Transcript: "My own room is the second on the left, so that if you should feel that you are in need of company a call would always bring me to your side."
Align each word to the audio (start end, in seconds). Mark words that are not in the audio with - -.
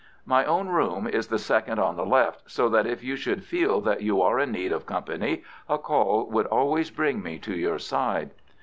"My 0.25 0.43
own 0.45 0.67
room 0.69 1.05
is 1.05 1.27
the 1.27 1.37
second 1.37 1.77
on 1.77 1.95
the 1.95 2.07
left, 2.07 2.49
so 2.49 2.67
that 2.69 2.87
if 2.87 3.03
you 3.03 3.15
should 3.15 3.43
feel 3.43 3.81
that 3.81 4.01
you 4.01 4.19
are 4.19 4.39
in 4.39 4.51
need 4.51 4.71
of 4.71 4.87
company 4.87 5.43
a 5.69 5.77
call 5.77 6.27
would 6.31 6.47
always 6.47 6.89
bring 6.89 7.21
me 7.21 7.37
to 7.37 7.53
your 7.55 7.77
side." 7.77 8.31